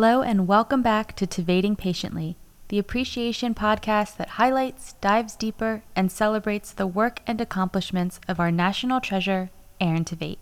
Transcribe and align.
Hello, 0.00 0.22
and 0.22 0.46
welcome 0.46 0.80
back 0.80 1.16
to 1.16 1.26
Tveiting 1.26 1.74
Patiently, 1.74 2.36
the 2.68 2.78
appreciation 2.78 3.52
podcast 3.52 4.16
that 4.16 4.38
highlights, 4.38 4.92
dives 5.00 5.34
deeper, 5.34 5.82
and 5.96 6.12
celebrates 6.12 6.70
the 6.70 6.86
work 6.86 7.20
and 7.26 7.40
accomplishments 7.40 8.20
of 8.28 8.38
our 8.38 8.52
national 8.52 9.00
treasure, 9.00 9.50
Aaron 9.80 10.04
Tveit. 10.04 10.38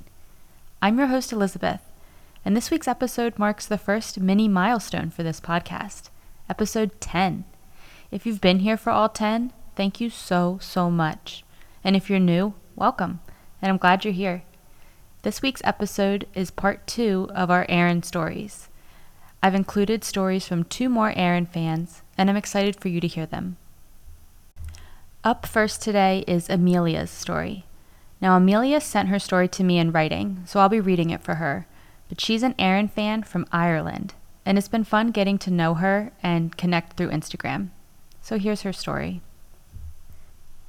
I'm 0.83 0.98
your 0.98 1.07
host, 1.07 1.33
Elizabeth, 1.33 1.80
and 2.45 2.55
this 2.55 2.71
week's 2.71 2.87
episode 2.87 3.39
marks 3.39 3.65
the 3.65 3.79
first 3.79 4.21
mini 4.21 4.47
milestone 4.47 5.09
for 5.09 5.23
this 5.23 5.41
podcast, 5.41 6.11
episode 6.51 6.91
10. 7.01 7.47
If 8.11 8.27
you've 8.27 8.43
been 8.43 8.59
here 8.59 8.77
for 8.77 8.91
all 8.91 9.09
10, 9.09 9.55
thank 9.75 10.02
you 10.02 10.11
so, 10.11 10.59
so 10.61 10.91
much. 10.91 11.47
And 11.83 11.97
if 11.97 12.11
you're 12.11 12.19
new, 12.19 12.52
welcome, 12.75 13.20
and 13.62 13.70
I'm 13.73 13.79
glad 13.79 14.05
you're 14.05 14.12
here. 14.12 14.43
This 15.23 15.41
week's 15.41 15.62
episode 15.65 16.27
is 16.34 16.51
part 16.51 16.87
two 16.87 17.30
of 17.34 17.51
our 17.51 17.65
Aaron 17.70 18.02
stories. 18.02 18.69
I've 19.43 19.55
included 19.55 20.03
stories 20.03 20.47
from 20.47 20.65
two 20.65 20.89
more 20.89 21.13
Aaron 21.15 21.47
fans, 21.47 22.03
and 22.19 22.29
I'm 22.29 22.37
excited 22.37 22.77
for 22.77 22.89
you 22.89 23.01
to 23.01 23.07
hear 23.07 23.27
them. 23.27 23.57
Up 25.23 25.47
first 25.47 25.83
today 25.83 26.25
is 26.27 26.49
Amelia's 26.49 27.11
story. 27.11 27.65
Now, 28.21 28.37
Amelia 28.37 28.81
sent 28.81 29.09
her 29.09 29.19
story 29.19 29.49
to 29.49 29.65
me 29.65 29.79
in 29.79 29.93
writing, 29.93 30.43
so 30.47 30.61
I'll 30.61 30.69
be 30.69 30.81
reading 30.81 31.11
it 31.11 31.23
for 31.23 31.35
her. 31.35 31.67
But 32.09 32.21
she's 32.21 32.43
an 32.43 32.55
Aaron 32.59 32.89
fan 32.89 33.25
from 33.25 33.47
Ireland, 33.53 34.15
and 34.45 34.57
it's 34.57 34.69
been 34.69 34.85
fun 34.85 35.11
getting 35.11 35.39
to 35.39 35.51
know 35.51 35.75
her 35.75 36.12
and 36.23 36.57
connect 36.57 36.97
through 36.97 37.11
Instagram. 37.11 37.71
So 38.23 38.39
here's 38.39 38.62
her 38.62 38.73
story. 38.73 39.21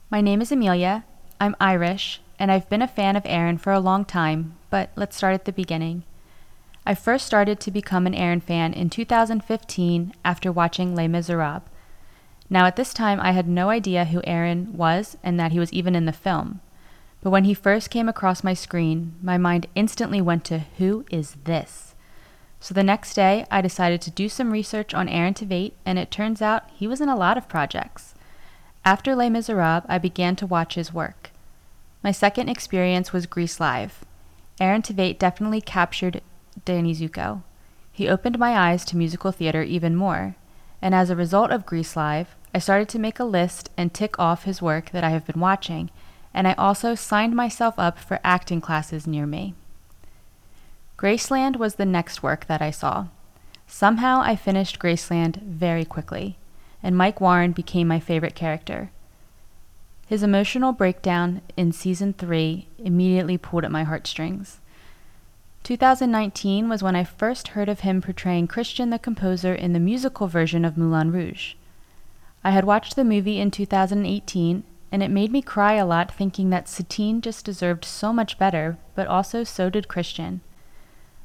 My 0.10 0.22
name 0.22 0.42
is 0.42 0.52
Amelia. 0.52 1.06
I'm 1.40 1.56
Irish, 1.60 2.22
and 2.40 2.52
I've 2.52 2.70
been 2.70 2.82
a 2.82 2.88
fan 2.88 3.16
of 3.16 3.24
Aaron 3.26 3.58
for 3.58 3.72
a 3.72 3.80
long 3.80 4.06
time, 4.06 4.58
but 4.70 4.90
let's 4.96 5.16
start 5.16 5.34
at 5.34 5.46
the 5.46 5.54
beginning. 5.54 6.04
I 6.88 6.96
first 6.96 7.26
started 7.26 7.60
to 7.60 7.70
become 7.70 8.08
an 8.08 8.16
Aaron 8.16 8.40
fan 8.40 8.72
in 8.72 8.90
2015 8.90 10.14
after 10.24 10.54
watching 10.54 10.96
Les 10.96 11.10
Miserables. 11.10 11.64
Now, 12.50 12.66
at 12.66 12.78
this 12.78 12.94
time, 12.94 13.20
I 13.20 13.32
had 13.32 13.46
no 13.46 13.70
idea 13.70 14.06
who 14.06 14.22
Aaron 14.24 14.72
was 14.72 15.18
and 15.22 15.38
that 15.38 15.52
he 15.52 15.60
was 15.60 15.74
even 15.74 15.96
in 15.96 16.06
the 16.06 16.14
film. 16.14 16.62
But 17.20 17.32
when 17.32 17.44
he 17.44 17.54
first 17.54 17.90
came 17.90 18.08
across 18.08 18.42
my 18.42 18.54
screen, 18.54 19.16
my 19.22 19.38
mind 19.38 19.68
instantly 19.76 20.22
went 20.22 20.46
to 20.46 20.60
who 20.78 21.04
is 21.12 21.36
this? 21.44 21.94
So 22.62 22.74
the 22.74 22.84
next 22.84 23.16
day, 23.16 23.46
I 23.52 23.60
decided 23.60 24.00
to 24.04 24.12
do 24.12 24.30
some 24.30 24.52
research 24.52 24.94
on 24.94 25.10
Aaron 25.10 25.34
Tveit, 25.34 25.74
and 25.86 26.00
it 26.00 26.10
turns 26.10 26.42
out 26.42 26.70
he 26.74 26.88
was 26.88 27.02
in 27.02 27.10
a 27.10 27.18
lot 27.18 27.38
of 27.38 27.50
projects. 27.50 28.16
After 28.86 29.14
Les 29.14 29.30
Miserables, 29.30 29.84
I 29.90 29.98
began 29.98 30.38
to 30.38 30.48
watch 30.48 30.76
his 30.76 30.94
work. 30.94 31.32
My 32.02 32.14
second 32.14 32.48
experience 32.48 33.12
was 33.12 33.26
Grease 33.26 33.60
Live. 33.60 34.06
Aaron 34.62 34.82
Tveit 34.82 35.20
definitely 35.20 35.60
captured 35.60 36.22
Danny 36.68 36.94
Zuko. 36.94 37.44
He 37.94 38.10
opened 38.10 38.38
my 38.38 38.54
eyes 38.58 38.84
to 38.86 38.98
musical 38.98 39.32
theater 39.32 39.64
even 39.64 39.96
more, 39.96 40.36
and 40.82 40.94
as 40.94 41.10
a 41.10 41.16
result 41.16 41.50
of 41.50 41.66
Grease 41.66 41.96
Live, 41.96 42.36
I 42.54 42.60
started 42.60 42.90
to 42.90 43.00
make 43.00 43.20
a 43.20 43.24
list 43.24 43.70
and 43.78 43.94
tick 43.94 44.20
off 44.20 44.44
his 44.44 44.62
work 44.62 44.90
that 44.92 45.04
I 45.04 45.12
have 45.12 45.26
been 45.26 45.40
watching, 45.40 45.90
and 46.34 46.46
I 46.46 46.54
also 46.56 46.94
signed 46.94 47.34
myself 47.34 47.76
up 47.78 47.98
for 47.98 48.20
acting 48.22 48.60
classes 48.60 49.08
near 49.08 49.26
me. 49.26 49.54
Graceland 50.98 51.56
was 51.56 51.76
the 51.76 51.86
next 51.86 52.22
work 52.22 52.48
that 52.48 52.62
I 52.62 52.72
saw. 52.72 53.08
Somehow 53.66 54.20
I 54.20 54.36
finished 54.36 54.78
Graceland 54.78 55.42
very 55.42 55.86
quickly, 55.86 56.38
and 56.84 56.98
Mike 56.98 57.22
Warren 57.22 57.54
became 57.54 57.88
my 57.88 58.02
favorite 58.02 58.36
character. 58.36 58.92
His 60.06 60.22
emotional 60.22 60.74
breakdown 60.74 61.42
in 61.56 61.72
season 61.72 62.12
3 62.12 62.68
immediately 62.78 63.38
pulled 63.38 63.64
at 63.64 63.72
my 63.72 63.84
heartstrings. 63.84 64.60
2019 65.68 66.70
was 66.70 66.82
when 66.82 66.96
I 66.96 67.04
first 67.04 67.50
heard 67.50 67.68
of 67.68 67.82
him 67.82 68.02
portraying 68.02 68.48
Christian 68.48 68.90
the 68.90 68.98
composer 68.98 69.54
in 69.54 69.74
the 69.74 69.82
musical 69.82 70.28
version 70.28 70.64
of 70.64 70.78
Moulin 70.78 71.12
Rouge. 71.12 71.56
I 72.42 72.52
had 72.52 72.64
watched 72.64 72.96
the 72.96 73.04
movie 73.04 73.42
in 73.42 73.52
2018, 73.52 74.64
and 74.94 75.04
it 75.04 75.12
made 75.12 75.30
me 75.30 75.42
cry 75.42 75.74
a 75.74 75.86
lot 75.86 76.10
thinking 76.10 76.52
that 76.52 76.70
Satine 76.70 77.20
just 77.20 77.44
deserved 77.44 77.84
so 77.84 78.14
much 78.14 78.40
better, 78.40 78.78
but 78.96 79.08
also 79.08 79.44
so 79.44 79.70
did 79.70 79.90
Christian. 79.90 80.40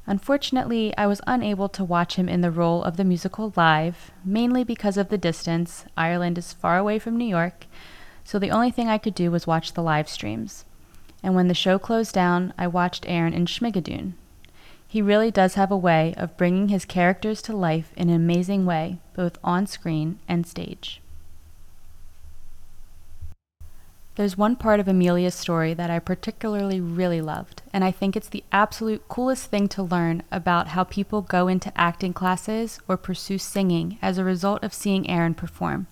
Unfortunately, 0.07 0.93
I 0.97 1.07
was 1.07 1.21
unable 1.25 1.69
to 1.69 1.85
watch 1.85 2.17
him 2.17 2.27
in 2.27 2.41
the 2.41 2.51
role 2.51 2.83
of 2.83 2.97
the 2.97 3.05
musical 3.05 3.53
live, 3.55 4.11
mainly 4.25 4.65
because 4.65 4.97
of 4.97 5.07
the 5.07 5.17
distance. 5.17 5.85
Ireland 5.95 6.37
is 6.37 6.51
far 6.51 6.77
away 6.77 6.99
from 6.99 7.15
New 7.15 7.23
York, 7.23 7.65
so 8.25 8.39
the 8.39 8.51
only 8.51 8.71
thing 8.71 8.89
I 8.89 8.97
could 8.97 9.15
do 9.15 9.31
was 9.31 9.47
watch 9.47 9.71
the 9.71 9.81
live 9.81 10.09
streams. 10.09 10.65
And 11.23 11.33
when 11.33 11.47
the 11.47 11.53
show 11.53 11.79
closed 11.79 12.13
down, 12.13 12.53
I 12.57 12.67
watched 12.67 13.05
Aaron 13.07 13.33
in 13.33 13.45
Schmigadoon, 13.45 14.15
he 14.93 15.01
really 15.01 15.31
does 15.31 15.55
have 15.55 15.71
a 15.71 15.75
way 15.75 16.13
of 16.17 16.37
bringing 16.37 16.67
his 16.67 16.85
characters 16.85 17.41
to 17.41 17.51
life 17.51 17.91
in 17.97 18.09
an 18.09 18.15
amazing 18.15 18.63
way, 18.63 18.99
both 19.15 19.39
on 19.43 19.65
screen 19.65 20.19
and 20.27 20.45
stage. 20.45 21.01
There's 24.17 24.37
one 24.37 24.55
part 24.55 24.79
of 24.79 24.87
Amelia's 24.87 25.33
story 25.33 25.73
that 25.73 25.89
I 25.89 25.97
particularly 25.97 26.79
really 26.79 27.21
loved, 27.21 27.63
and 27.73 27.83
I 27.83 27.89
think 27.89 28.15
it's 28.15 28.29
the 28.29 28.43
absolute 28.51 29.07
coolest 29.07 29.47
thing 29.47 29.67
to 29.69 29.81
learn 29.81 30.21
about 30.31 30.67
how 30.67 30.83
people 30.83 31.23
go 31.23 31.47
into 31.47 31.75
acting 31.75 32.13
classes 32.13 32.79
or 32.87 32.95
pursue 32.95 33.39
singing 33.39 33.97
as 33.99 34.19
a 34.19 34.23
result 34.23 34.63
of 34.63 34.75
seeing 34.75 35.09
Aaron 35.09 35.33
perform. 35.33 35.87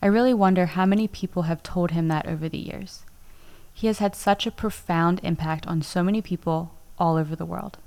I 0.00 0.06
really 0.06 0.34
wonder 0.34 0.66
how 0.66 0.86
many 0.86 1.08
people 1.08 1.42
have 1.50 1.64
told 1.64 1.90
him 1.90 2.06
that 2.06 2.28
over 2.28 2.48
the 2.48 2.58
years. 2.58 3.02
He 3.72 3.88
has 3.88 3.98
had 3.98 4.14
such 4.14 4.46
a 4.46 4.52
profound 4.52 5.18
impact 5.24 5.66
on 5.66 5.82
so 5.82 6.04
many 6.04 6.22
people 6.22 6.74
all 6.96 7.16
over 7.16 7.34
the 7.34 7.44
world. 7.44 7.78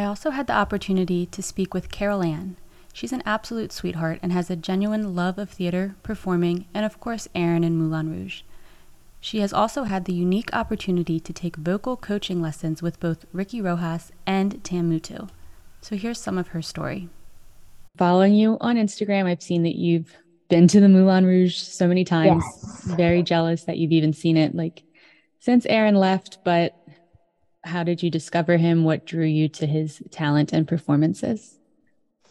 I 0.00 0.04
also 0.04 0.30
had 0.30 0.46
the 0.46 0.54
opportunity 0.54 1.26
to 1.26 1.42
speak 1.42 1.74
with 1.74 1.90
Carol 1.90 2.22
Ann. 2.22 2.56
She's 2.94 3.12
an 3.12 3.22
absolute 3.26 3.70
sweetheart 3.70 4.18
and 4.22 4.32
has 4.32 4.48
a 4.48 4.56
genuine 4.56 5.14
love 5.14 5.36
of 5.38 5.50
theater, 5.50 5.94
performing, 6.02 6.64
and 6.72 6.86
of 6.86 6.98
course, 7.00 7.28
Aaron 7.34 7.64
and 7.64 7.76
Moulin 7.76 8.10
Rouge. 8.10 8.40
She 9.20 9.40
has 9.40 9.52
also 9.52 9.82
had 9.82 10.06
the 10.06 10.14
unique 10.14 10.48
opportunity 10.54 11.20
to 11.20 11.34
take 11.34 11.56
vocal 11.56 11.98
coaching 11.98 12.40
lessons 12.40 12.80
with 12.80 12.98
both 12.98 13.26
Ricky 13.34 13.60
Rojas 13.60 14.10
and 14.26 14.64
Tam 14.64 14.90
Mutu. 14.90 15.28
So 15.82 15.96
here's 15.96 16.18
some 16.18 16.38
of 16.38 16.48
her 16.48 16.62
story. 16.62 17.10
Following 17.98 18.34
you 18.34 18.56
on 18.62 18.76
Instagram, 18.76 19.26
I've 19.26 19.42
seen 19.42 19.64
that 19.64 19.76
you've 19.76 20.16
been 20.48 20.66
to 20.68 20.80
the 20.80 20.88
Moulin 20.88 21.26
Rouge 21.26 21.56
so 21.56 21.86
many 21.86 22.06
times. 22.06 22.42
Yes. 22.42 22.84
Very 22.96 23.22
jealous 23.22 23.64
that 23.64 23.76
you've 23.76 23.92
even 23.92 24.14
seen 24.14 24.38
it 24.38 24.54
like 24.54 24.82
since 25.40 25.66
Aaron 25.66 25.96
left, 25.96 26.38
but 26.42 26.79
how 27.64 27.82
did 27.82 28.02
you 28.02 28.10
discover 28.10 28.56
him? 28.56 28.84
What 28.84 29.06
drew 29.06 29.24
you 29.24 29.48
to 29.50 29.66
his 29.66 30.02
talent 30.10 30.52
and 30.52 30.66
performances? 30.66 31.58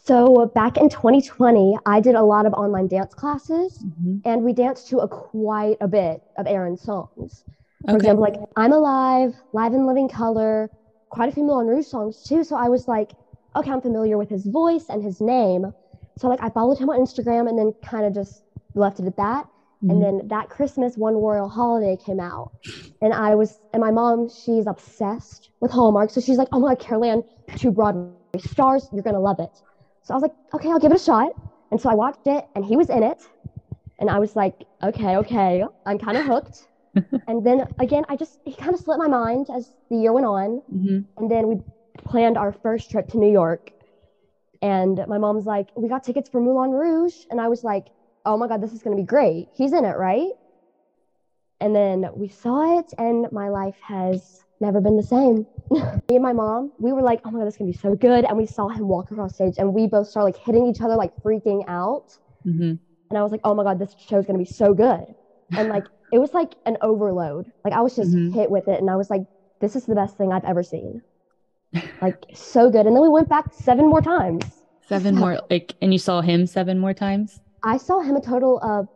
So, 0.02 0.46
back 0.54 0.76
in 0.76 0.88
2020, 0.88 1.78
I 1.86 2.00
did 2.00 2.14
a 2.14 2.22
lot 2.22 2.46
of 2.46 2.54
online 2.54 2.88
dance 2.88 3.14
classes 3.14 3.78
mm-hmm. 3.78 4.18
and 4.24 4.42
we 4.42 4.52
danced 4.52 4.88
to 4.88 4.98
a 4.98 5.08
quite 5.08 5.76
a 5.80 5.88
bit 5.88 6.22
of 6.36 6.46
Aaron's 6.46 6.82
songs. 6.82 7.44
For 7.84 7.90
okay. 7.90 7.96
example, 7.96 8.22
like 8.22 8.36
I'm 8.56 8.72
Alive, 8.72 9.34
Live 9.52 9.72
in 9.72 9.86
Living 9.86 10.08
Color, 10.08 10.70
quite 11.10 11.28
a 11.28 11.32
few 11.32 11.44
Moulin 11.44 11.66
Rouge 11.66 11.86
songs 11.86 12.22
too. 12.22 12.42
So, 12.44 12.56
I 12.56 12.68
was 12.68 12.88
like, 12.88 13.12
okay, 13.54 13.70
I'm 13.70 13.80
familiar 13.80 14.16
with 14.16 14.30
his 14.30 14.46
voice 14.46 14.86
and 14.88 15.02
his 15.02 15.20
name. 15.20 15.72
So, 16.18 16.28
like, 16.28 16.42
I 16.42 16.48
followed 16.48 16.78
him 16.78 16.90
on 16.90 16.98
Instagram 16.98 17.48
and 17.48 17.58
then 17.58 17.72
kind 17.84 18.04
of 18.04 18.14
just 18.14 18.42
left 18.74 19.00
it 19.00 19.06
at 19.06 19.16
that. 19.16 19.46
Mm-hmm. 19.82 19.90
And 19.90 20.02
then 20.02 20.28
that 20.28 20.50
Christmas, 20.50 20.96
One 20.96 21.14
Royal 21.14 21.48
Holiday 21.48 21.96
came 21.96 22.20
out. 22.20 22.52
And 23.00 23.14
I 23.14 23.34
was, 23.34 23.60
and 23.72 23.80
my 23.80 23.90
mom, 23.90 24.28
she's 24.28 24.66
obsessed 24.66 25.50
with 25.60 25.70
Hallmark. 25.70 26.10
So 26.10 26.20
she's 26.20 26.36
like, 26.36 26.48
oh 26.52 26.60
my 26.60 26.74
God, 26.74 26.80
Carol 26.80 27.04
Ann, 27.04 27.24
two 27.56 27.70
Broadway 27.70 28.12
stars, 28.38 28.88
you're 28.92 29.02
going 29.02 29.14
to 29.14 29.20
love 29.20 29.40
it. 29.40 29.50
So 30.02 30.12
I 30.12 30.16
was 30.16 30.22
like, 30.22 30.34
okay, 30.54 30.68
I'll 30.68 30.78
give 30.78 30.92
it 30.92 31.00
a 31.00 31.04
shot. 31.04 31.32
And 31.70 31.80
so 31.80 31.88
I 31.88 31.94
watched 31.94 32.26
it 32.26 32.46
and 32.54 32.64
he 32.64 32.76
was 32.76 32.90
in 32.90 33.02
it. 33.02 33.22
And 33.98 34.10
I 34.10 34.18
was 34.18 34.36
like, 34.36 34.64
okay, 34.82 35.16
okay, 35.16 35.64
I'm 35.86 35.98
kind 35.98 36.16
of 36.16 36.24
hooked. 36.24 36.66
and 37.28 37.46
then 37.46 37.66
again, 37.78 38.04
I 38.08 38.16
just, 38.16 38.38
he 38.44 38.54
kind 38.54 38.74
of 38.74 38.80
slipped 38.80 38.98
my 38.98 39.08
mind 39.08 39.48
as 39.54 39.70
the 39.88 39.96
year 39.96 40.12
went 40.12 40.26
on. 40.26 40.62
Mm-hmm. 40.74 41.00
And 41.16 41.30
then 41.30 41.48
we 41.48 41.60
planned 42.04 42.36
our 42.36 42.52
first 42.52 42.90
trip 42.90 43.08
to 43.08 43.18
New 43.18 43.30
York. 43.30 43.70
And 44.62 45.02
my 45.06 45.16
mom's 45.16 45.46
like, 45.46 45.68
we 45.74 45.88
got 45.88 46.04
tickets 46.04 46.28
for 46.28 46.40
Moulin 46.40 46.70
Rouge. 46.70 47.14
And 47.30 47.40
I 47.40 47.48
was 47.48 47.64
like, 47.64 47.86
oh 48.24 48.36
my 48.36 48.48
God, 48.48 48.62
this 48.62 48.72
is 48.72 48.82
going 48.82 48.96
to 48.96 49.02
be 49.02 49.06
great. 49.06 49.48
He's 49.54 49.72
in 49.72 49.84
it, 49.84 49.96
right? 49.96 50.30
And 51.60 51.74
then 51.74 52.06
we 52.14 52.28
saw 52.28 52.78
it, 52.78 52.92
and 52.98 53.30
my 53.32 53.48
life 53.48 53.76
has 53.82 54.44
never 54.60 54.80
been 54.80 54.96
the 54.96 55.02
same. 55.02 55.46
Me 55.70 56.16
and 56.16 56.22
my 56.22 56.32
mom, 56.32 56.72
we 56.78 56.92
were 56.92 57.02
like, 57.02 57.20
oh 57.24 57.30
my 57.30 57.38
God, 57.40 57.46
this 57.46 57.54
is 57.54 57.58
going 57.58 57.72
to 57.72 57.78
be 57.78 57.82
so 57.82 57.94
good. 57.94 58.24
And 58.24 58.36
we 58.36 58.46
saw 58.46 58.68
him 58.68 58.88
walk 58.88 59.10
across 59.10 59.34
stage, 59.34 59.54
and 59.58 59.74
we 59.74 59.86
both 59.86 60.08
started 60.08 60.26
like 60.26 60.36
hitting 60.36 60.66
each 60.66 60.80
other, 60.80 60.96
like 60.96 61.14
freaking 61.22 61.64
out. 61.68 62.16
Mm-hmm. 62.46 62.74
And 63.10 63.18
I 63.18 63.22
was 63.22 63.32
like, 63.32 63.40
oh 63.44 63.54
my 63.54 63.64
God, 63.64 63.78
this 63.78 63.94
show 63.98 64.18
is 64.18 64.26
going 64.26 64.38
to 64.38 64.44
be 64.44 64.50
so 64.50 64.72
good. 64.72 65.04
And 65.52 65.68
like, 65.68 65.84
it 66.12 66.18
was 66.18 66.32
like 66.32 66.54
an 66.66 66.76
overload. 66.80 67.50
Like, 67.64 67.74
I 67.74 67.80
was 67.80 67.96
just 67.96 68.12
mm-hmm. 68.12 68.32
hit 68.32 68.50
with 68.50 68.68
it, 68.68 68.80
and 68.80 68.88
I 68.88 68.96
was 68.96 69.10
like, 69.10 69.22
this 69.60 69.76
is 69.76 69.84
the 69.84 69.94
best 69.94 70.16
thing 70.16 70.32
I've 70.32 70.44
ever 70.44 70.62
seen. 70.62 71.02
like, 72.00 72.24
so 72.34 72.70
good. 72.70 72.86
And 72.86 72.96
then 72.96 73.02
we 73.02 73.08
went 73.08 73.28
back 73.28 73.52
seven 73.52 73.86
more 73.86 74.00
times. 74.00 74.44
Seven 74.88 75.14
more, 75.14 75.40
like, 75.50 75.74
and 75.80 75.92
you 75.92 75.98
saw 75.98 76.20
him 76.20 76.46
seven 76.46 76.78
more 76.78 76.94
times? 76.94 77.40
I 77.62 77.76
saw 77.76 78.00
him 78.00 78.16
a 78.16 78.20
total 78.20 78.58
of 78.62 78.88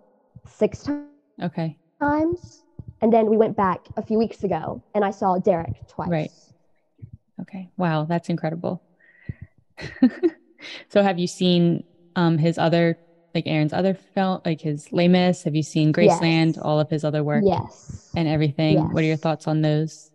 six 0.48 0.82
times. 0.82 1.08
Okay. 1.42 1.76
Times. 2.00 2.62
And 3.00 3.12
then 3.12 3.26
we 3.26 3.36
went 3.36 3.56
back 3.56 3.86
a 3.96 4.02
few 4.02 4.18
weeks 4.18 4.44
ago 4.44 4.82
and 4.94 5.04
I 5.04 5.10
saw 5.10 5.38
Derek 5.38 5.86
twice. 5.88 6.08
Right. 6.08 6.30
Okay. 7.40 7.70
Wow. 7.76 8.04
That's 8.04 8.28
incredible. 8.28 8.82
so 10.88 11.02
have 11.02 11.18
you 11.18 11.26
seen 11.26 11.84
um 12.16 12.38
his 12.38 12.58
other 12.58 12.96
like 13.34 13.46
Aaron's 13.46 13.72
other 13.72 13.94
film, 13.94 14.40
like 14.44 14.60
his 14.60 14.92
Les 14.92 15.08
Mis? 15.08 15.42
Have 15.42 15.54
you 15.54 15.62
seen 15.62 15.92
Graceland, 15.92 16.54
yes. 16.54 16.58
all 16.58 16.78
of 16.78 16.88
his 16.88 17.04
other 17.04 17.24
work? 17.24 17.42
Yes. 17.44 18.10
And 18.16 18.28
everything. 18.28 18.74
Yes. 18.76 18.88
What 18.92 19.02
are 19.02 19.06
your 19.06 19.16
thoughts 19.16 19.48
on 19.48 19.60
those? 19.62 20.10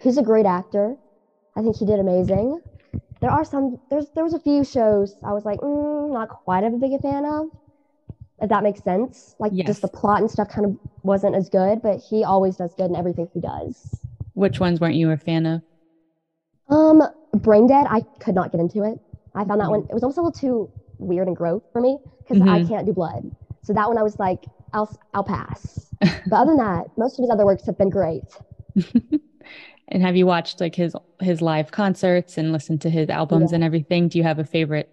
He's 0.00 0.18
a 0.18 0.22
great 0.22 0.46
actor. 0.46 0.96
I 1.56 1.62
think 1.62 1.76
he 1.76 1.84
did 1.84 2.00
amazing. 2.00 2.60
There 3.20 3.30
are 3.30 3.44
some. 3.44 3.78
There's 3.90 4.06
there 4.14 4.24
was 4.24 4.34
a 4.34 4.40
few 4.40 4.64
shows 4.64 5.14
I 5.22 5.32
was 5.32 5.44
like, 5.44 5.60
mm, 5.60 6.12
not 6.12 6.28
quite 6.30 6.64
a 6.64 6.70
big 6.70 6.92
a 6.92 6.98
fan 6.98 7.24
of. 7.24 7.48
If 8.40 8.48
that 8.48 8.62
makes 8.62 8.82
sense, 8.82 9.36
like 9.38 9.52
yes. 9.54 9.66
just 9.66 9.82
the 9.82 9.88
plot 9.88 10.20
and 10.20 10.30
stuff 10.30 10.48
kind 10.48 10.66
of 10.66 10.76
wasn't 11.02 11.36
as 11.36 11.48
good, 11.48 11.80
but 11.82 12.00
he 12.00 12.24
always 12.24 12.56
does 12.56 12.74
good 12.74 12.90
in 12.90 12.96
everything 12.96 13.28
he 13.32 13.40
does. 13.40 14.00
Which 14.34 14.58
ones 14.58 14.80
weren't 14.80 14.96
you 14.96 15.10
a 15.12 15.16
fan 15.16 15.46
of? 15.46 15.62
Um, 16.68 17.02
Brain 17.32 17.66
Dead. 17.66 17.86
I 17.88 18.00
could 18.18 18.34
not 18.34 18.50
get 18.50 18.60
into 18.60 18.82
it. 18.82 18.98
I 19.34 19.44
found 19.44 19.60
that 19.60 19.70
one. 19.70 19.86
It 19.88 19.94
was 19.94 20.02
almost 20.02 20.18
a 20.18 20.22
little 20.22 20.32
too 20.32 20.70
weird 20.98 21.28
and 21.28 21.36
gross 21.36 21.62
for 21.72 21.80
me 21.80 21.98
because 22.18 22.38
mm-hmm. 22.38 22.48
I 22.48 22.64
can't 22.64 22.86
do 22.86 22.92
blood. 22.92 23.30
So 23.62 23.72
that 23.72 23.88
one 23.88 23.98
I 23.98 24.02
was 24.02 24.18
like, 24.18 24.44
I'll 24.72 24.98
I'll 25.14 25.24
pass. 25.24 25.88
but 26.00 26.32
other 26.32 26.52
than 26.52 26.58
that, 26.58 26.86
most 26.96 27.18
of 27.18 27.22
his 27.22 27.30
other 27.30 27.44
works 27.44 27.66
have 27.66 27.78
been 27.78 27.90
great. 27.90 28.24
and 29.88 30.02
have 30.02 30.16
you 30.16 30.26
watched 30.26 30.60
like 30.60 30.74
his 30.74 30.94
his 31.20 31.40
live 31.40 31.70
concerts 31.70 32.36
and 32.36 32.52
listened 32.52 32.80
to 32.82 32.90
his 32.90 33.08
albums 33.08 33.52
yeah. 33.52 33.56
and 33.56 33.64
everything? 33.64 34.08
Do 34.08 34.18
you 34.18 34.24
have 34.24 34.38
a 34.38 34.44
favorite 34.44 34.90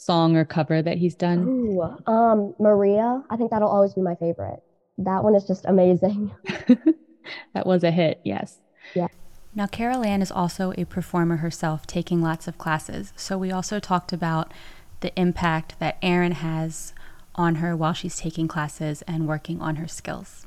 song 0.00 0.36
or 0.36 0.44
cover 0.44 0.80
that 0.80 0.98
he's 0.98 1.14
done? 1.14 1.46
Ooh, 1.46 1.82
um, 2.10 2.54
Maria. 2.58 3.22
I 3.30 3.36
think 3.36 3.50
that'll 3.50 3.68
always 3.68 3.94
be 3.94 4.00
my 4.00 4.14
favorite. 4.14 4.62
That 4.98 5.22
one 5.22 5.34
is 5.34 5.44
just 5.44 5.64
amazing. 5.66 6.30
that 7.54 7.66
was 7.66 7.84
a 7.84 7.90
hit. 7.90 8.20
Yes. 8.24 8.58
Yeah. 8.94 9.08
Now, 9.54 9.66
Carol 9.66 10.04
Ann 10.04 10.22
is 10.22 10.30
also 10.30 10.72
a 10.78 10.84
performer 10.84 11.36
herself, 11.36 11.86
taking 11.86 12.22
lots 12.22 12.48
of 12.48 12.56
classes. 12.56 13.12
So 13.16 13.36
we 13.36 13.50
also 13.50 13.80
talked 13.80 14.12
about 14.12 14.52
the 15.00 15.18
impact 15.18 15.78
that 15.80 15.98
Aaron 16.02 16.32
has 16.32 16.94
on 17.34 17.56
her 17.56 17.76
while 17.76 17.92
she's 17.92 18.16
taking 18.16 18.48
classes 18.48 19.02
and 19.02 19.26
working 19.26 19.60
on 19.60 19.76
her 19.76 19.88
skills. 19.88 20.46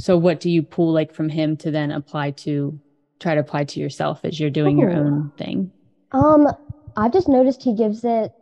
So 0.00 0.16
what 0.16 0.40
do 0.40 0.50
you 0.50 0.62
pull 0.62 0.92
like 0.92 1.12
from 1.12 1.28
him 1.28 1.56
to 1.58 1.70
then 1.70 1.90
apply 1.90 2.32
to 2.32 2.78
try 3.18 3.34
to 3.34 3.40
apply 3.40 3.64
to 3.64 3.80
yourself 3.80 4.20
as 4.24 4.38
you're 4.38 4.50
doing 4.50 4.78
Ooh. 4.78 4.82
your 4.82 4.92
own 4.92 5.32
thing? 5.36 5.72
Um, 6.12 6.48
I've 6.96 7.12
just 7.12 7.28
noticed 7.28 7.62
he 7.62 7.74
gives 7.74 8.04
it 8.04 8.32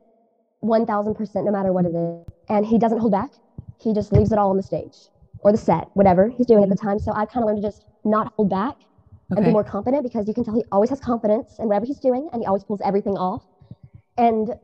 1000% 0.65 1.45
no 1.45 1.51
matter 1.51 1.73
what 1.73 1.85
it 1.85 1.95
is. 1.95 2.27
And 2.49 2.65
he 2.67 2.79
doesn't 2.79 2.99
hold 2.99 3.13
back. 3.13 3.31
He 3.79 3.93
just 3.93 4.13
leaves 4.13 4.33
it 4.33 4.39
all 4.39 4.51
on 4.51 4.57
the 4.57 4.63
stage 4.63 4.95
or 5.41 5.53
the 5.53 5.59
set, 5.59 5.89
whatever 5.95 6.29
he's 6.29 6.47
doing 6.47 6.63
at 6.63 6.69
the 6.69 6.77
time. 6.77 6.99
So 6.99 7.13
I 7.13 7.27
kind 7.27 7.45
of 7.45 7.49
learned 7.49 7.63
to 7.63 7.69
just 7.69 7.85
not 8.05 8.33
hold 8.35 8.51
back 8.51 8.77
okay. 8.77 9.37
and 9.37 9.45
be 9.45 9.51
more 9.51 9.65
confident 9.65 10.03
because 10.03 10.27
you 10.27 10.35
can 10.35 10.45
tell 10.45 10.55
he 10.55 10.65
always 10.73 10.91
has 10.91 11.01
confidence 11.01 11.59
in 11.59 11.67
whatever 11.67 11.87
he's 11.87 12.01
doing 12.01 12.29
and 12.33 12.43
he 12.43 12.47
always 12.47 12.65
pulls 12.65 12.81
everything 12.85 13.17
off. 13.17 13.45
And 14.17 14.55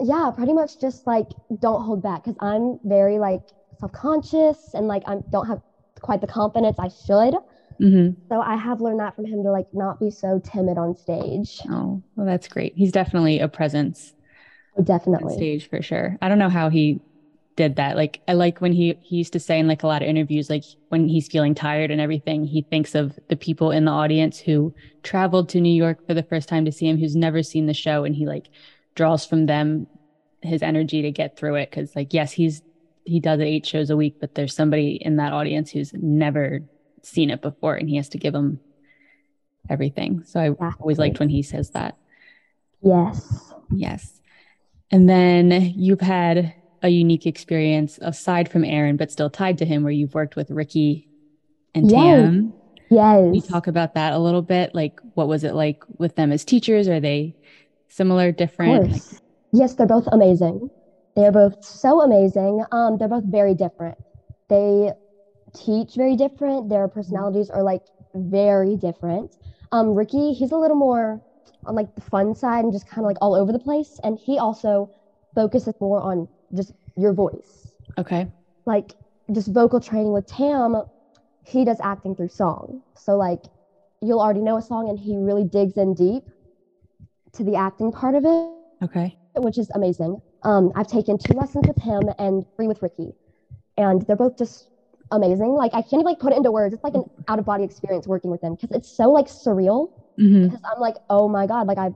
yeah, 0.00 0.30
pretty 0.34 0.52
much 0.52 0.80
just 0.80 1.06
like 1.06 1.28
don't 1.60 1.82
hold 1.82 2.02
back 2.02 2.24
because 2.24 2.36
I'm 2.40 2.78
very 2.84 3.18
like 3.18 3.42
self-conscious 3.80 4.74
and 4.74 4.86
like 4.86 5.02
I 5.06 5.16
don't 5.30 5.46
have 5.46 5.60
quite 6.00 6.20
the 6.20 6.26
confidence 6.26 6.78
I 6.78 6.88
should. 6.88 7.34
Mm-hmm. 7.80 8.20
So 8.28 8.40
I 8.40 8.56
have 8.56 8.80
learned 8.80 9.00
that 9.00 9.16
from 9.16 9.24
him 9.24 9.42
to 9.42 9.50
like 9.50 9.66
not 9.72 9.98
be 9.98 10.10
so 10.10 10.40
timid 10.44 10.78
on 10.78 10.94
stage. 10.94 11.58
Oh, 11.68 12.02
well, 12.14 12.26
that's 12.26 12.46
great. 12.46 12.72
He's 12.76 12.92
definitely 12.92 13.40
a 13.40 13.48
presence. 13.48 14.14
Oh, 14.76 14.82
definitely 14.82 15.34
stage 15.34 15.68
for 15.68 15.82
sure. 15.82 16.18
I 16.20 16.28
don't 16.28 16.38
know 16.38 16.48
how 16.48 16.68
he 16.68 17.00
did 17.56 17.76
that. 17.76 17.96
Like 17.96 18.20
I 18.26 18.32
like 18.32 18.60
when 18.60 18.72
he 18.72 18.98
he 19.02 19.16
used 19.16 19.32
to 19.34 19.40
say 19.40 19.58
in 19.58 19.68
like 19.68 19.82
a 19.82 19.86
lot 19.86 20.02
of 20.02 20.08
interviews, 20.08 20.50
like 20.50 20.64
when 20.88 21.08
he's 21.08 21.28
feeling 21.28 21.54
tired 21.54 21.90
and 21.90 22.00
everything, 22.00 22.44
he 22.44 22.62
thinks 22.62 22.94
of 22.94 23.18
the 23.28 23.36
people 23.36 23.70
in 23.70 23.84
the 23.84 23.92
audience 23.92 24.38
who 24.38 24.74
traveled 25.02 25.48
to 25.50 25.60
New 25.60 25.72
York 25.72 26.06
for 26.06 26.14
the 26.14 26.22
first 26.24 26.48
time 26.48 26.64
to 26.64 26.72
see 26.72 26.88
him, 26.88 26.98
who's 26.98 27.14
never 27.14 27.42
seen 27.42 27.66
the 27.66 27.74
show, 27.74 28.04
and 28.04 28.16
he 28.16 28.26
like 28.26 28.48
draws 28.94 29.24
from 29.24 29.46
them 29.46 29.86
his 30.42 30.62
energy 30.62 31.02
to 31.02 31.10
get 31.10 31.36
through 31.36 31.56
it. 31.56 31.70
Cause 31.72 31.94
like, 31.96 32.12
yes, 32.12 32.32
he's, 32.32 32.62
he 33.04 33.20
does 33.20 33.40
eight 33.40 33.66
shows 33.66 33.90
a 33.90 33.96
week, 33.96 34.16
but 34.20 34.34
there's 34.34 34.54
somebody 34.54 34.98
in 35.00 35.16
that 35.16 35.32
audience 35.32 35.70
who's 35.70 35.92
never 35.94 36.60
seen 37.02 37.30
it 37.30 37.42
before 37.42 37.74
and 37.74 37.88
he 37.88 37.96
has 37.96 38.08
to 38.10 38.18
give 38.18 38.32
them 38.32 38.60
everything. 39.68 40.22
So 40.24 40.40
I 40.40 40.46
exactly. 40.48 40.82
always 40.82 40.98
liked 40.98 41.18
when 41.18 41.28
he 41.28 41.42
says 41.42 41.70
that. 41.70 41.96
Yes. 42.82 43.52
Yes. 43.70 44.20
And 44.94 45.10
then 45.10 45.50
you've 45.74 46.00
had 46.00 46.54
a 46.80 46.88
unique 46.88 47.26
experience 47.26 47.98
aside 48.00 48.48
from 48.48 48.64
Aaron, 48.64 48.96
but 48.96 49.10
still 49.10 49.28
tied 49.28 49.58
to 49.58 49.64
him, 49.64 49.82
where 49.82 49.90
you've 49.90 50.14
worked 50.14 50.36
with 50.36 50.52
Ricky 50.52 51.08
and 51.74 51.90
yes. 51.90 52.00
Tam. 52.00 52.52
Yes. 52.90 53.16
Can 53.16 53.34
you 53.34 53.40
talk 53.40 53.66
about 53.66 53.94
that 53.94 54.12
a 54.12 54.20
little 54.20 54.40
bit? 54.40 54.72
Like, 54.72 55.00
what 55.14 55.26
was 55.26 55.42
it 55.42 55.54
like 55.54 55.82
with 55.98 56.14
them 56.14 56.30
as 56.30 56.44
teachers? 56.44 56.86
Are 56.86 57.00
they 57.00 57.34
similar, 57.88 58.30
different? 58.30 58.92
Like, 58.92 59.02
yes, 59.50 59.74
they're 59.74 59.88
both 59.88 60.06
amazing. 60.12 60.70
They're 61.16 61.32
both 61.32 61.64
so 61.64 62.00
amazing. 62.00 62.64
Um, 62.70 62.96
they're 62.96 63.08
both 63.08 63.24
very 63.24 63.54
different. 63.54 63.98
They 64.48 64.92
teach 65.54 65.96
very 65.96 66.14
different. 66.14 66.68
Their 66.68 66.86
personalities 66.86 67.50
are 67.50 67.64
like 67.64 67.82
very 68.14 68.76
different. 68.76 69.34
Um, 69.72 69.96
Ricky, 69.96 70.34
he's 70.34 70.52
a 70.52 70.56
little 70.56 70.76
more 70.76 71.20
on 71.66 71.74
like 71.74 71.94
the 71.94 72.00
fun 72.00 72.34
side 72.34 72.64
and 72.64 72.72
just 72.72 72.86
kind 72.86 73.04
of 73.04 73.06
like 73.06 73.16
all 73.20 73.34
over 73.34 73.52
the 73.52 73.58
place. 73.58 73.98
And 74.02 74.18
he 74.18 74.38
also 74.38 74.90
focuses 75.34 75.74
more 75.80 76.00
on 76.00 76.28
just 76.54 76.72
your 76.96 77.12
voice. 77.12 77.72
Okay. 77.98 78.26
Like 78.66 78.94
just 79.32 79.48
vocal 79.48 79.80
training 79.80 80.12
with 80.12 80.26
Tam, 80.26 80.82
he 81.44 81.64
does 81.64 81.78
acting 81.82 82.14
through 82.14 82.28
song. 82.28 82.82
So 82.96 83.16
like 83.16 83.44
you'll 84.00 84.20
already 84.20 84.42
know 84.42 84.56
a 84.56 84.62
song 84.62 84.88
and 84.88 84.98
he 84.98 85.16
really 85.16 85.44
digs 85.44 85.76
in 85.76 85.94
deep 85.94 86.24
to 87.32 87.44
the 87.44 87.56
acting 87.56 87.92
part 87.92 88.14
of 88.14 88.24
it. 88.24 88.50
Okay. 88.82 89.16
Which 89.36 89.58
is 89.58 89.70
amazing. 89.74 90.20
Um, 90.42 90.72
I've 90.74 90.86
taken 90.86 91.18
two 91.18 91.32
lessons 91.34 91.66
with 91.66 91.80
him 91.82 92.02
and 92.18 92.44
three 92.54 92.68
with 92.68 92.82
Ricky, 92.82 93.14
and 93.76 94.02
they're 94.02 94.14
both 94.14 94.36
just 94.36 94.68
amazing. 95.10 95.52
Like 95.54 95.72
I 95.74 95.80
can't 95.80 95.94
even 95.94 96.04
like 96.04 96.18
put 96.18 96.32
it 96.32 96.36
into 96.36 96.52
words. 96.52 96.74
It's 96.74 96.84
like 96.84 96.94
an 96.94 97.04
out 97.28 97.38
of 97.38 97.44
body 97.44 97.64
experience 97.64 98.06
working 98.06 98.30
with 98.30 98.40
them 98.40 98.54
because 98.54 98.70
it's 98.76 98.88
so 98.88 99.10
like 99.10 99.26
surreal. 99.26 99.90
Mm-hmm. 100.18 100.44
Because 100.44 100.60
I'm 100.64 100.80
like, 100.80 100.96
oh 101.10 101.28
my 101.28 101.46
god, 101.46 101.66
like 101.66 101.78
I, 101.78 101.90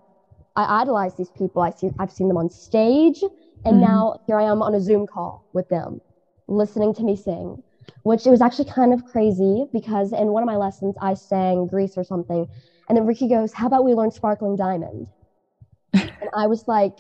I 0.57 0.83
idolize 0.83 1.17
these 1.17 1.31
people. 1.31 1.63
I 1.63 1.71
see, 1.71 1.91
I've 1.99 2.11
seen 2.11 2.29
them 2.29 2.37
on 2.37 2.51
stage, 2.51 3.23
and 3.65 3.77
mm-hmm. 3.77 3.81
now 3.81 4.21
here 4.27 4.39
I 4.39 4.45
am 4.45 4.63
on 4.63 4.75
a 4.75 4.81
Zoom 4.81 5.07
call 5.07 5.45
with 5.53 5.69
them, 5.69 6.01
listening 6.47 6.95
to 6.95 7.03
me 7.03 7.17
sing. 7.17 7.63
Which 8.03 8.27
it 8.27 8.31
was 8.31 8.43
actually 8.43 8.71
kind 8.71 8.93
of 8.93 9.05
crazy 9.07 9.67
because 9.73 10.13
in 10.13 10.29
one 10.29 10.43
of 10.43 10.47
my 10.47 10.57
lessons 10.57 10.95
I 11.01 11.15
sang 11.15 11.67
Grease 11.67 11.97
or 11.97 12.05
something, 12.05 12.47
and 12.89 12.97
then 12.97 13.07
Ricky 13.07 13.29
goes, 13.29 13.53
"How 13.53 13.67
about 13.67 13.85
we 13.85 13.95
learn 13.95 14.11
Sparkling 14.11 14.57
Diamond?" 14.57 15.07
and 15.95 16.31
I 16.35 16.47
was 16.47 16.69
like, 16.69 16.99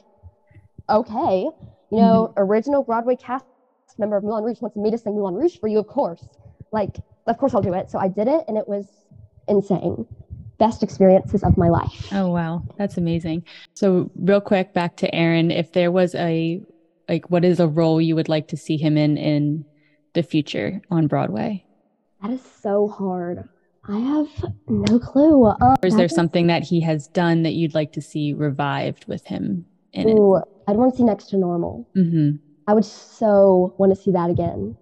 okay, 0.88 1.42
you 1.90 1.98
know, 1.98 2.28
mm-hmm. 2.28 2.40
original 2.40 2.82
Broadway 2.82 3.16
cast 3.16 3.44
member 3.98 4.16
of 4.16 4.24
Moulin 4.24 4.44
Rouge 4.44 4.60
wants 4.60 4.76
me 4.76 4.90
to 4.90 4.98
sing 4.98 5.14
Moulin 5.14 5.34
Rouge 5.34 5.58
for 5.58 5.68
you, 5.68 5.78
of 5.78 5.86
course. 5.86 6.26
Like, 6.72 6.98
of 7.26 7.38
course 7.38 7.54
I'll 7.54 7.62
do 7.62 7.74
it. 7.74 7.90
So 7.90 7.98
I 7.98 8.08
did 8.08 8.28
it 8.28 8.44
and 8.48 8.56
it 8.56 8.68
was 8.68 8.86
insane. 9.48 10.06
Best 10.58 10.82
experiences 10.82 11.44
of 11.44 11.56
my 11.56 11.68
life. 11.68 12.08
Oh, 12.12 12.28
wow. 12.28 12.62
That's 12.76 12.96
amazing. 12.96 13.44
So, 13.74 14.10
real 14.16 14.40
quick, 14.40 14.74
back 14.74 14.96
to 14.98 15.14
Aaron. 15.14 15.50
If 15.50 15.72
there 15.72 15.92
was 15.92 16.14
a, 16.16 16.60
like, 17.08 17.30
what 17.30 17.44
is 17.44 17.60
a 17.60 17.68
role 17.68 18.00
you 18.00 18.16
would 18.16 18.28
like 18.28 18.48
to 18.48 18.56
see 18.56 18.76
him 18.76 18.96
in 18.96 19.16
in 19.16 19.64
the 20.14 20.22
future 20.22 20.80
on 20.90 21.06
Broadway? 21.06 21.64
That 22.22 22.32
is 22.32 22.42
so 22.42 22.88
hard. 22.88 23.48
I 23.86 23.98
have 23.98 24.28
no 24.68 24.98
clue. 24.98 25.46
Um, 25.46 25.56
or 25.62 25.76
is 25.86 25.96
there 25.96 26.06
is... 26.06 26.14
something 26.14 26.48
that 26.48 26.62
he 26.62 26.80
has 26.82 27.06
done 27.06 27.42
that 27.44 27.54
you'd 27.54 27.74
like 27.74 27.92
to 27.92 28.02
see 28.02 28.34
revived 28.34 29.06
with 29.06 29.24
him 29.26 29.64
in 29.92 30.08
Ooh, 30.10 30.36
it? 30.36 30.44
I'd 30.66 30.76
want 30.76 30.92
to 30.92 30.98
see 30.98 31.04
Next 31.04 31.26
to 31.30 31.38
Normal. 31.38 31.88
Mm-hmm. 31.96 32.36
I 32.66 32.74
would 32.74 32.84
so 32.84 33.74
want 33.78 33.94
to 33.94 33.96
see 33.96 34.10
that 34.10 34.28
again. 34.28 34.76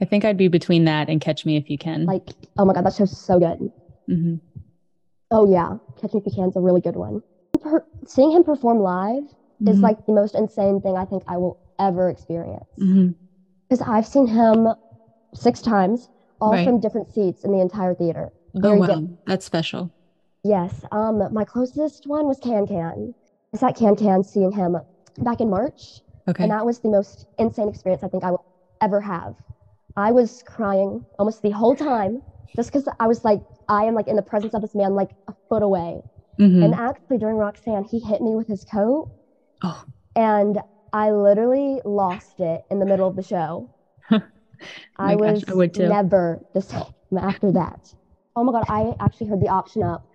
I 0.00 0.04
think 0.06 0.24
I'd 0.24 0.36
be 0.36 0.48
between 0.48 0.86
that 0.86 1.08
and 1.08 1.20
Catch 1.20 1.44
Me 1.44 1.56
If 1.56 1.70
You 1.70 1.78
Can. 1.78 2.06
Like, 2.06 2.30
oh 2.56 2.64
my 2.64 2.72
God, 2.72 2.84
that 2.84 2.94
show's 2.94 3.16
so 3.16 3.38
good. 3.38 3.70
Mm-hmm. 4.08 4.36
Oh, 5.30 5.50
yeah. 5.50 5.76
Catch 6.00 6.14
Me 6.14 6.20
If 6.20 6.26
You 6.26 6.32
Can 6.32 6.48
is 6.48 6.56
a 6.56 6.60
really 6.60 6.80
good 6.80 6.96
one. 6.96 7.22
Per- 7.60 7.84
seeing 8.06 8.32
him 8.32 8.44
perform 8.44 8.78
live 8.80 9.24
mm-hmm. 9.24 9.68
is 9.68 9.80
like 9.80 10.06
the 10.06 10.12
most 10.12 10.34
insane 10.34 10.80
thing 10.80 10.96
I 10.96 11.04
think 11.04 11.22
I 11.26 11.36
will 11.36 11.58
ever 11.78 12.08
experience. 12.08 12.66
Mm-hmm. 12.78 13.10
Because 13.68 13.86
I've 13.86 14.06
seen 14.06 14.26
him 14.26 14.68
six 15.34 15.60
times, 15.60 16.08
all 16.40 16.52
right. 16.52 16.64
from 16.64 16.80
different 16.80 17.12
seats 17.12 17.44
in 17.44 17.52
the 17.52 17.60
entire 17.60 17.94
theater. 17.94 18.30
Oh, 18.56 18.60
Very 18.60 18.78
oh, 18.78 18.80
wow. 18.80 19.08
That's 19.26 19.44
special. 19.44 19.90
Yes. 20.44 20.84
Um, 20.92 21.32
my 21.32 21.44
closest 21.44 22.06
one 22.06 22.26
was 22.26 22.38
Can 22.38 22.66
Can. 22.66 23.14
I 23.52 23.56
saw 23.58 23.72
Can 23.72 23.96
Can 23.96 24.24
seeing 24.24 24.52
him 24.52 24.76
back 25.18 25.40
in 25.40 25.50
March. 25.50 26.00
Okay. 26.28 26.44
And 26.44 26.52
that 26.52 26.64
was 26.64 26.80
the 26.80 26.88
most 26.88 27.26
insane 27.38 27.68
experience 27.68 28.02
I 28.02 28.08
think 28.08 28.24
I 28.24 28.30
will 28.30 28.44
ever 28.80 29.00
have. 29.00 29.34
I 29.96 30.12
was 30.12 30.42
crying 30.46 31.04
almost 31.18 31.42
the 31.42 31.50
whole 31.50 31.74
time 31.74 32.22
just 32.54 32.72
because 32.72 32.88
I 33.00 33.06
was 33.06 33.24
like, 33.24 33.42
I 33.68 33.84
am 33.84 33.94
like 33.94 34.08
in 34.08 34.16
the 34.16 34.22
presence 34.22 34.54
of 34.54 34.62
this 34.62 34.74
man 34.74 34.94
like 34.94 35.10
a 35.28 35.34
foot 35.48 35.62
away. 35.62 36.02
Mm-hmm. 36.38 36.62
And 36.62 36.74
actually 36.74 37.18
during 37.18 37.36
Roxanne, 37.36 37.84
he 37.84 37.98
hit 37.98 38.20
me 38.20 38.34
with 38.34 38.46
his 38.46 38.64
coat. 38.64 39.10
Oh. 39.62 39.84
And 40.16 40.58
I 40.92 41.10
literally 41.10 41.80
lost 41.84 42.40
it 42.40 42.64
in 42.70 42.78
the 42.78 42.86
middle 42.86 43.08
of 43.08 43.16
the 43.16 43.22
show. 43.22 43.70
I 44.96 45.14
was 45.14 45.44
I 45.48 45.66
never 45.86 46.40
the 46.54 46.62
same 46.62 46.84
after 47.16 47.52
that 47.52 47.94
oh 48.38 48.44
my 48.44 48.52
god, 48.52 48.64
I 48.68 48.94
actually 49.04 49.26
heard 49.26 49.40
the 49.40 49.48
option 49.48 49.82
up. 49.82 50.06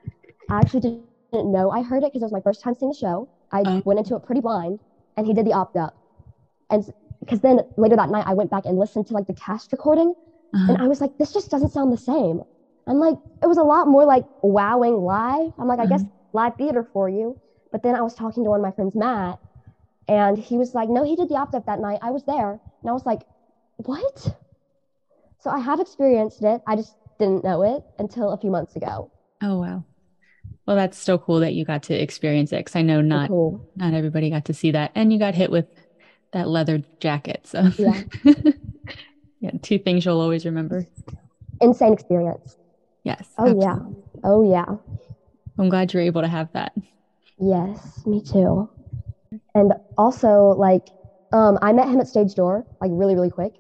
I 0.50 0.60
actually 0.60 1.02
didn't 1.32 1.52
know 1.52 1.70
I 1.70 1.82
heard 1.82 2.04
it 2.04 2.14
because 2.14 2.22
it 2.22 2.26
was 2.26 2.32
my 2.32 2.42
first 2.42 2.62
time 2.62 2.74
seeing 2.74 2.92
the 2.92 2.98
show. 2.98 3.30
I 3.52 3.62
um, 3.62 3.84
went 3.86 4.00
into 4.00 4.16
it 4.16 4.26
pretty 4.26 4.42
blind, 4.42 4.80
and 5.18 5.28
he 5.28 5.34
did 5.34 5.46
the 5.46 5.54
opt 5.54 5.76
up. 5.76 5.96
And 6.70 6.86
because 7.20 7.42
then 7.42 7.60
later 7.76 7.98
that 7.98 8.10
night, 8.10 8.24
I 8.26 8.34
went 8.34 8.50
back 8.50 8.66
and 8.66 8.80
listened 8.80 9.08
to 9.08 9.14
like 9.14 9.28
the 9.28 9.34
cast 9.34 9.72
recording, 9.74 10.14
uh-huh. 10.54 10.74
and 10.74 10.82
I 10.82 10.88
was 10.88 11.02
like, 11.02 11.18
this 11.18 11.34
just 11.34 11.52
doesn't 11.52 11.72
sound 11.72 11.92
the 11.92 11.98
same. 11.98 12.42
I'm 12.88 13.00
like, 13.00 13.16
it 13.42 13.48
was 13.48 13.58
a 13.58 13.64
lot 13.64 13.88
more 13.88 14.06
like 14.06 14.26
wowing 14.42 14.96
live. 14.96 15.54
I'm 15.58 15.68
like, 15.68 15.80
uh-huh. 15.80 15.94
I 15.94 15.98
guess 15.98 16.04
live 16.34 16.56
theater 16.58 16.88
for 16.92 17.10
you. 17.10 17.40
But 17.72 17.84
then 17.84 17.96
I 17.96 18.02
was 18.02 18.14
talking 18.14 18.44
to 18.44 18.50
one 18.50 18.60
of 18.60 18.64
my 18.64 18.72
friends, 18.72 18.96
Matt, 18.96 19.40
and 20.08 20.38
he 20.38 20.58
was 20.58 20.76
like, 20.76 20.90
no, 20.90 21.04
he 21.04 21.16
did 21.16 21.30
the 21.30 21.36
opt 21.36 21.56
up 21.56 21.66
that 21.66 21.80
night. 21.80 22.00
I 22.02 22.12
was 22.12 22.24
there. 22.26 22.52
And 22.52 22.90
I 22.90 22.94
was 22.94 23.06
like, 23.06 23.22
what? 23.78 24.36
So 25.40 25.50
I 25.50 25.60
have 25.60 25.80
experienced 25.80 26.44
it. 26.44 26.62
I 26.68 26.76
just 26.76 26.96
didn't 27.20 27.44
know 27.44 27.64
it 27.64 27.84
until 28.00 28.32
a 28.32 28.38
few 28.38 28.52
months 28.52 28.76
ago. 28.76 29.12
Oh, 29.42 29.60
wow. 29.60 29.84
Well, 30.66 30.76
that's 30.76 30.98
so 30.98 31.18
cool 31.18 31.40
that 31.42 31.54
you 31.54 31.66
got 31.66 31.84
to 31.84 31.94
experience 31.94 32.52
it 32.54 32.58
because 32.58 32.76
I 32.76 32.82
know 32.82 33.02
not 33.02 33.30
cool. 33.30 33.68
not 33.76 33.94
everybody 33.94 34.30
got 34.30 34.46
to 34.46 34.54
see 34.54 34.72
that, 34.72 34.92
and 34.96 35.12
you 35.12 35.20
got 35.20 35.36
hit 35.36 35.52
with 35.52 35.66
that 36.32 36.48
leather 36.48 36.82
jacket. 37.00 37.46
So 37.46 37.70
yeah, 37.78 38.04
yeah, 39.42 39.52
two 39.62 39.78
things 39.78 40.06
you'll 40.06 40.22
always 40.22 40.46
remember. 40.46 40.88
Insane 41.60 41.92
experience. 41.92 42.56
Yes. 43.04 43.28
Oh 43.38 43.44
absolutely. 43.44 43.64
yeah. 43.64 43.80
Oh 44.24 44.50
yeah. 44.50 44.66
I'm 45.58 45.70
glad 45.70 45.94
you're 45.94 46.04
able 46.04 46.22
to 46.22 46.28
have 46.28 46.52
that. 46.54 46.74
Yes, 47.40 48.06
me 48.06 48.22
too. 48.22 48.70
And 49.56 49.74
also, 49.98 50.56
like, 50.58 50.88
um, 51.32 51.58
I 51.62 51.74
met 51.74 51.88
him 51.88 52.00
at 52.00 52.08
stage 52.08 52.36
door, 52.36 52.66
like 52.82 52.92
really, 52.94 53.16
really 53.16 53.30
quick. 53.30 53.54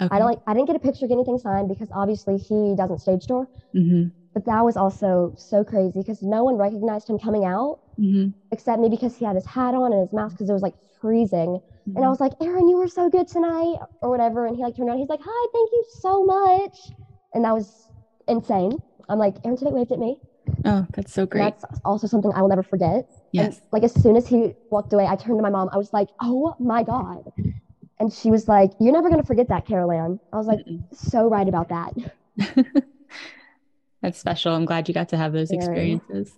Okay. 0.00 0.14
I 0.14 0.18
don't 0.18 0.28
like. 0.28 0.40
I 0.46 0.54
didn't 0.54 0.66
get 0.66 0.76
a 0.76 0.80
picture, 0.80 1.06
get 1.06 1.14
anything 1.14 1.38
signed 1.38 1.68
because 1.68 1.88
obviously 1.92 2.36
he 2.36 2.74
doesn't 2.76 3.00
stage 3.00 3.26
door. 3.26 3.48
Mm-hmm. 3.74 4.08
But 4.34 4.46
that 4.46 4.64
was 4.64 4.76
also 4.76 5.34
so 5.36 5.62
crazy 5.62 6.00
because 6.00 6.22
no 6.22 6.42
one 6.42 6.56
recognized 6.56 7.08
him 7.08 7.18
coming 7.18 7.44
out 7.44 7.80
mm-hmm. 8.00 8.30
except 8.50 8.80
me 8.80 8.88
because 8.88 9.16
he 9.16 9.24
had 9.24 9.36
his 9.36 9.46
hat 9.46 9.74
on 9.74 9.92
and 9.92 10.00
his 10.00 10.12
mask 10.12 10.36
because 10.36 10.48
it 10.48 10.52
was 10.52 10.62
like 10.62 10.74
freezing. 11.00 11.60
Mm-hmm. 11.60 11.96
And 11.96 11.98
I 11.98 12.00
mm-hmm. 12.00 12.10
was 12.10 12.20
like, 12.20 12.32
Aaron, 12.40 12.68
you 12.68 12.78
were 12.78 12.88
so 12.88 13.08
good 13.10 13.28
tonight, 13.28 13.76
or 14.00 14.10
whatever. 14.10 14.46
And 14.46 14.56
he 14.56 14.62
like 14.62 14.76
turned 14.76 14.88
around. 14.88 14.98
He's 14.98 15.08
like, 15.08 15.20
Hi, 15.22 15.48
thank 15.52 15.70
you 15.70 15.84
so 16.00 16.24
much. 16.24 16.78
And 17.34 17.44
that 17.44 17.54
was 17.54 17.88
insane. 18.28 18.72
I'm 19.08 19.18
like, 19.18 19.36
Aaron 19.44 19.56
today 19.56 19.70
waved 19.72 19.92
at 19.92 19.98
me. 19.98 20.18
Oh, 20.64 20.86
that's 20.92 21.12
so 21.12 21.26
great. 21.26 21.40
that's 21.60 21.64
also 21.84 22.06
something 22.06 22.32
I 22.34 22.40
will 22.42 22.48
never 22.48 22.62
forget. 22.62 23.08
Yes. 23.32 23.56
And, 23.56 23.62
like 23.72 23.82
as 23.84 23.94
soon 23.94 24.16
as 24.16 24.26
he 24.26 24.54
walked 24.70 24.92
away, 24.92 25.06
I 25.06 25.16
turned 25.16 25.38
to 25.38 25.42
my 25.42 25.50
mom. 25.50 25.68
I 25.72 25.76
was 25.76 25.92
like, 25.92 26.08
"Oh 26.20 26.54
my 26.58 26.82
god!" 26.82 27.32
And 28.00 28.12
she 28.12 28.30
was 28.30 28.48
like, 28.48 28.72
"You're 28.80 28.92
never 28.92 29.08
gonna 29.08 29.22
forget 29.22 29.48
that, 29.48 29.66
Carol 29.66 29.92
Ann." 29.92 30.18
I 30.32 30.36
was 30.36 30.46
like, 30.46 30.58
Mm-mm. 30.60 30.82
"So 30.92 31.28
right 31.28 31.48
about 31.48 31.68
that." 31.68 31.94
that's 34.02 34.18
special. 34.18 34.54
I'm 34.54 34.64
glad 34.64 34.88
you 34.88 34.94
got 34.94 35.08
to 35.10 35.16
have 35.16 35.32
those 35.32 35.50
Very. 35.50 35.62
experiences. 35.62 36.32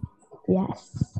Yes. 0.49 1.19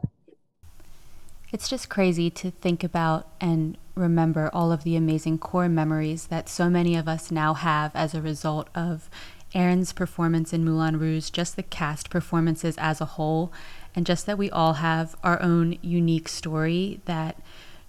It's 1.53 1.69
just 1.69 1.89
crazy 1.89 2.31
to 2.31 2.51
think 2.51 2.83
about 2.83 3.29
and 3.41 3.79
remember 3.95 4.51
all 4.53 4.73
of 4.73 4.83
the 4.83 4.97
amazing 4.97 5.39
core 5.39 5.69
memories 5.69 6.27
that 6.27 6.49
so 6.49 6.69
many 6.69 6.97
of 6.97 7.07
us 7.07 7.31
now 7.31 7.55
have 7.55 7.95
as 7.95 8.13
a 8.13 8.21
result 8.21 8.69
of 8.75 9.09
Aaron's 9.55 9.93
performance 9.93 10.53
in 10.53 10.65
Moulin 10.65 10.99
Rouge, 10.99 11.31
just 11.31 11.57
the 11.57 11.63
cast 11.63 12.11
performances 12.11 12.77
as 12.79 13.01
a 13.01 13.07
whole, 13.07 13.53
and 13.95 14.05
just 14.05 14.27
that 14.27 14.39
we 14.39 14.51
all 14.51 14.75
have 14.75 15.15
our 15.23 15.41
own 15.41 15.79
unique 15.81 16.29
story 16.29 17.01
that 17.05 17.41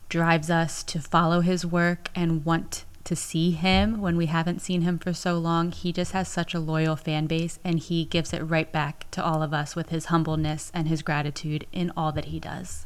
drives 0.07 0.50
us 0.50 0.84
to 0.84 1.00
follow 1.00 1.41
his 1.41 1.65
work 1.65 2.10
and 2.15 2.45
want 2.45 2.86
to 3.05 3.15
see 3.15 3.51
him 3.51 4.01
when 4.01 4.17
we 4.17 4.25
haven't 4.25 4.62
seen 4.62 4.81
him 4.81 4.98
for 4.98 5.13
so 5.13 5.38
long. 5.38 5.72
He 5.72 5.91
just 5.93 6.12
has 6.12 6.27
such 6.27 6.53
a 6.53 6.60
loyal 6.60 6.95
fan 6.95 7.27
base 7.27 7.60
and 7.63 7.79
he 7.79 8.05
gives 8.05 8.34
it 8.34 8.39
right 8.39 8.72
back 8.72 9.10
to 9.12 9.24
all 9.24 9.43
of 9.43 9.53
us 9.53 9.75
with 9.75 9.89
his 9.89 10.05
humbleness 10.05 10.72
and 10.74 10.88
his 10.88 11.01
gratitude 11.01 11.67
in 11.72 11.91
all 11.95 12.12
that 12.12 12.25
he 12.25 12.39
does. 12.39 12.86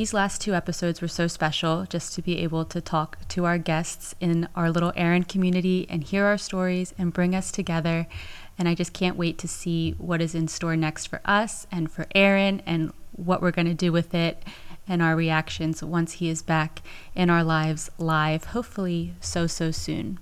These 0.00 0.14
last 0.14 0.40
two 0.40 0.54
episodes 0.54 1.02
were 1.02 1.08
so 1.08 1.26
special 1.26 1.84
just 1.84 2.14
to 2.14 2.22
be 2.22 2.38
able 2.38 2.64
to 2.64 2.80
talk 2.80 3.18
to 3.28 3.44
our 3.44 3.58
guests 3.58 4.14
in 4.18 4.48
our 4.56 4.70
little 4.70 4.94
Aaron 4.96 5.24
community 5.24 5.86
and 5.90 6.02
hear 6.02 6.24
our 6.24 6.38
stories 6.38 6.94
and 6.96 7.12
bring 7.12 7.34
us 7.34 7.52
together. 7.52 8.06
And 8.56 8.66
I 8.66 8.74
just 8.74 8.94
can't 8.94 9.18
wait 9.18 9.36
to 9.36 9.46
see 9.46 9.90
what 9.98 10.22
is 10.22 10.34
in 10.34 10.48
store 10.48 10.74
next 10.74 11.08
for 11.08 11.20
us 11.26 11.66
and 11.70 11.92
for 11.92 12.06
Aaron 12.14 12.62
and 12.64 12.94
what 13.12 13.42
we're 13.42 13.50
going 13.50 13.68
to 13.68 13.74
do 13.74 13.92
with 13.92 14.14
it 14.14 14.42
and 14.88 15.02
our 15.02 15.14
reactions 15.14 15.84
once 15.84 16.12
he 16.12 16.30
is 16.30 16.40
back 16.40 16.80
in 17.14 17.28
our 17.28 17.44
lives 17.44 17.90
live, 17.98 18.44
hopefully 18.44 19.12
so, 19.20 19.46
so 19.46 19.70
soon. 19.70 20.18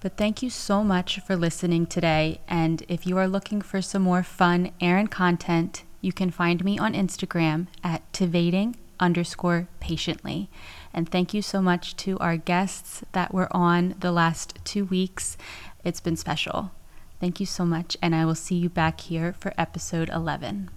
But 0.00 0.16
thank 0.16 0.42
you 0.42 0.50
so 0.50 0.82
much 0.82 1.20
for 1.20 1.36
listening 1.36 1.86
today. 1.86 2.40
And 2.48 2.82
if 2.88 3.06
you 3.06 3.16
are 3.18 3.28
looking 3.28 3.62
for 3.62 3.80
some 3.80 4.02
more 4.02 4.24
fun 4.24 4.72
Aaron 4.80 5.06
content, 5.06 5.84
you 6.00 6.12
can 6.12 6.30
find 6.30 6.64
me 6.64 6.78
on 6.78 6.94
Instagram 6.94 7.66
at 7.84 8.10
tveiting 8.12 8.76
underscore 8.98 9.68
patiently. 9.80 10.50
And 10.92 11.08
thank 11.08 11.32
you 11.34 11.42
so 11.42 11.60
much 11.62 11.96
to 11.96 12.18
our 12.18 12.36
guests 12.36 13.02
that 13.12 13.32
were 13.32 13.48
on 13.54 13.94
the 13.98 14.12
last 14.12 14.58
two 14.64 14.84
weeks. 14.84 15.36
It's 15.84 16.00
been 16.00 16.16
special. 16.16 16.72
Thank 17.20 17.40
you 17.40 17.46
so 17.46 17.66
much, 17.66 17.96
and 18.00 18.14
I 18.14 18.24
will 18.24 18.34
see 18.34 18.54
you 18.54 18.70
back 18.70 19.00
here 19.00 19.34
for 19.38 19.52
episode 19.58 20.08
11. 20.08 20.70